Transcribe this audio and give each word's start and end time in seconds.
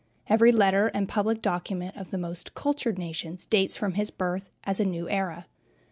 Every 0.25 0.51
letter 0.51 0.87
and 0.95 1.07
public 1.07 1.43
document 1.43 1.95
of 1.95 2.09
the 2.09 2.17
most 2.17 2.55
cultured 2.55 2.97
nations 2.97 3.45
dates 3.45 3.77
from 3.77 3.93
his 3.93 4.09
birth, 4.09 4.49
as 4.63 4.79
a 4.79 4.83
new 4.83 5.07
era. 5.07 5.45